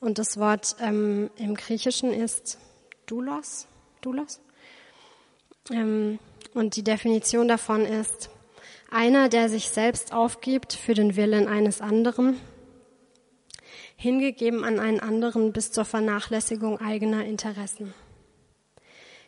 [0.00, 2.58] Und das Wort ähm, im Griechischen ist
[3.06, 3.66] Doulos.
[4.00, 4.40] Doulos.
[5.70, 6.18] Ähm,
[6.54, 8.30] und die Definition davon ist,
[8.90, 12.38] einer, der sich selbst aufgibt für den Willen eines anderen,
[13.96, 17.94] hingegeben an einen anderen bis zur Vernachlässigung eigener Interessen.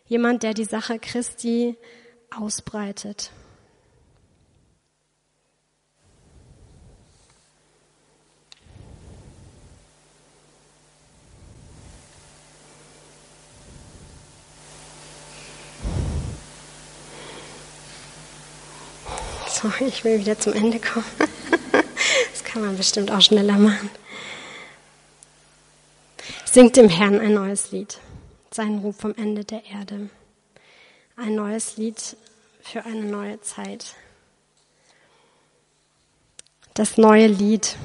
[0.09, 1.77] Jemand, der die Sache Christi
[2.35, 3.31] ausbreitet.
[19.51, 21.05] Sorry, ich will wieder zum Ende kommen.
[22.33, 23.91] Das kann man bestimmt auch schneller machen.
[26.47, 27.99] Singt dem Herrn ein neues Lied
[28.55, 30.11] seinen Ruf vom Ende der Erde.
[31.17, 32.17] Ein neues Lied
[32.61, 33.95] für eine neue Zeit.
[36.75, 37.77] Das neue Lied.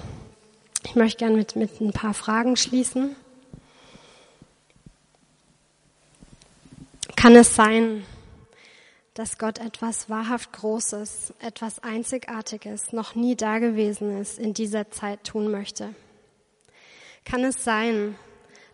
[0.84, 3.16] Ich möchte gerne mit, mit ein paar Fragen schließen.
[7.16, 8.06] Kann es sein,
[9.14, 15.96] dass Gott etwas wahrhaft Großes, etwas Einzigartiges, noch nie Dagewesenes in dieser Zeit tun möchte?
[17.24, 18.16] Kann es sein,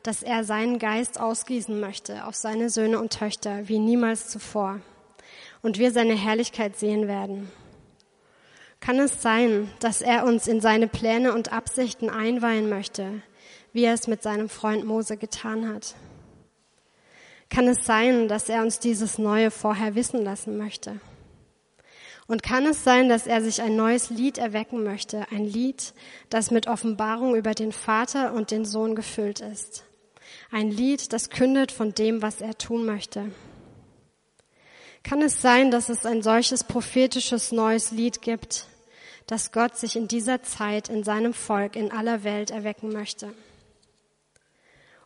[0.03, 4.79] dass er seinen Geist ausgießen möchte auf seine Söhne und Töchter wie niemals zuvor
[5.61, 7.51] und wir seine Herrlichkeit sehen werden.
[8.79, 13.21] Kann es sein, dass er uns in seine Pläne und Absichten einweihen möchte,
[13.73, 15.95] wie er es mit seinem Freund Mose getan hat?
[17.49, 21.01] Kann es sein, dass er uns dieses Neue vorher wissen lassen möchte?
[22.27, 25.93] Und kann es sein, dass er sich ein neues Lied erwecken möchte, ein Lied,
[26.29, 29.88] das mit Offenbarung über den Vater und den Sohn gefüllt ist?
[30.51, 33.31] Ein Lied, das kündet von dem, was er tun möchte.
[35.03, 38.65] Kann es sein, dass es ein solches prophetisches neues Lied gibt,
[39.27, 43.33] das Gott sich in dieser Zeit in seinem Volk in aller Welt erwecken möchte?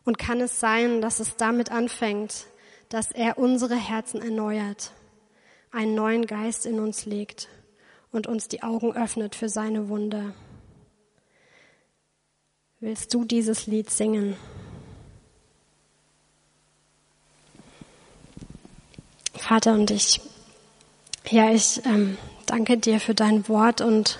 [0.04, 2.46] Und kann es sein, dass es damit anfängt,
[2.88, 4.92] dass er unsere Herzen erneuert,
[5.70, 7.48] einen neuen Geist in uns legt
[8.10, 10.34] und uns die Augen öffnet für seine Wunder?
[12.80, 14.36] Willst du dieses Lied singen?
[19.46, 20.22] Vater und ich,
[21.28, 22.16] ja, ich ähm,
[22.46, 24.18] danke dir für dein Wort und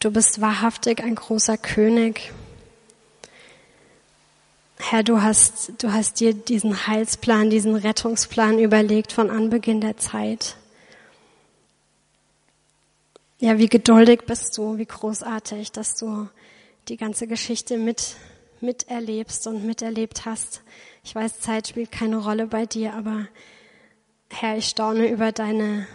[0.00, 2.32] du bist wahrhaftig ein großer König.
[4.78, 10.56] Herr, du hast, du hast dir diesen Heilsplan, diesen Rettungsplan überlegt von Anbeginn der Zeit.
[13.38, 16.28] Ja, wie geduldig bist du, wie großartig, dass du
[16.88, 18.16] die ganze Geschichte mit,
[18.60, 20.62] miterlebst und miterlebt hast.
[21.04, 23.28] Ich weiß, Zeit spielt keine Rolle bei dir, aber
[24.34, 25.86] Herr, ich staune über deine,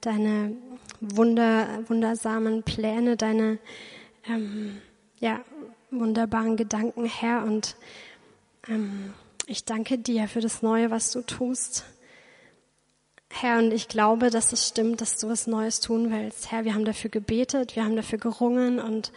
[0.00, 0.54] deine
[1.00, 3.58] Wunder, wundersamen Pläne, deine
[4.28, 4.80] ähm,
[5.18, 5.40] ja,
[5.90, 7.42] wunderbaren Gedanken, Herr.
[7.44, 7.76] Und
[8.68, 9.14] ähm,
[9.46, 11.84] ich danke dir für das Neue, was du tust.
[13.30, 16.52] Herr, und ich glaube, dass es stimmt, dass du was Neues tun willst.
[16.52, 19.10] Herr, wir haben dafür gebetet, wir haben dafür gerungen und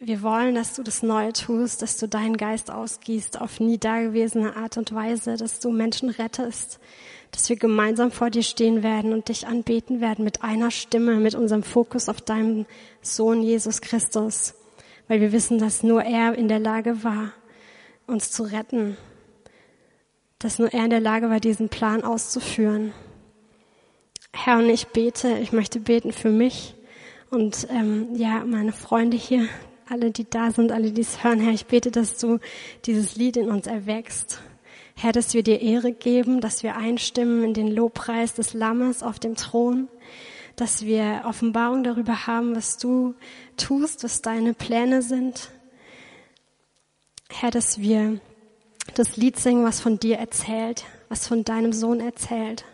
[0.00, 4.56] wir wollen, dass du das Neue tust, dass du deinen Geist ausgießt auf nie dagewesene
[4.56, 6.78] Art und Weise, dass du Menschen rettest,
[7.30, 11.34] dass wir gemeinsam vor dir stehen werden und dich anbeten werden mit einer Stimme, mit
[11.34, 12.66] unserem Fokus auf deinem
[13.02, 14.54] Sohn Jesus Christus,
[15.08, 17.32] weil wir wissen, dass nur er in der Lage war,
[18.06, 18.96] uns zu retten,
[20.38, 22.92] dass nur er in der Lage war, diesen Plan auszuführen.
[24.32, 26.74] Herr, und ich bete, ich möchte beten für mich
[27.30, 29.48] und ähm, ja, meine Freunde hier,
[29.88, 32.38] alle, die da sind, alle, die es hören, Herr, ich bete, dass du
[32.84, 34.40] dieses Lied in uns erwächst
[35.00, 39.20] Herr, dass wir dir Ehre geben, dass wir einstimmen in den Lobpreis des Lammes auf
[39.20, 39.86] dem Thron,
[40.56, 43.14] dass wir Offenbarung darüber haben, was du
[43.56, 45.50] tust, was deine Pläne sind.
[47.30, 48.18] Herr, dass wir
[48.94, 52.64] das Lied singen, was von dir erzählt, was von deinem Sohn erzählt.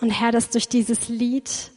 [0.00, 1.70] Und Herr, dass durch dieses Lied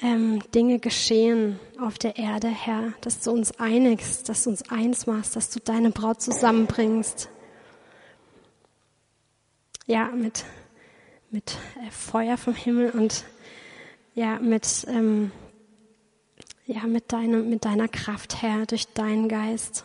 [0.00, 5.06] ähm, Dinge geschehen auf der Erde, Herr, dass du uns einigst, dass du uns eins
[5.06, 7.28] machst, dass du deine Braut zusammenbringst
[9.88, 10.44] ja, mit,
[11.30, 13.24] mit äh, Feuer vom Himmel und
[14.14, 15.32] ja, mit, ähm,
[16.66, 19.84] ja, mit deinem, mit deiner Kraft, Herr, durch deinen Geist.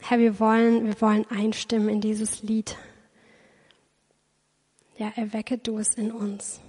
[0.00, 2.76] Herr, wir wollen, wir wollen einstimmen in dieses Lied.
[4.98, 6.60] Ja, erwecke du es in uns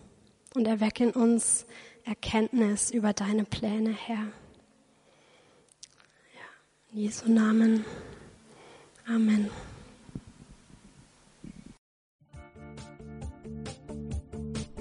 [0.55, 1.65] und erwecke in uns
[2.05, 4.27] Erkenntnis über deine Pläne, Herr.
[6.33, 6.47] Ja,
[6.93, 7.83] in Jesu Namen.
[9.05, 9.49] Amen.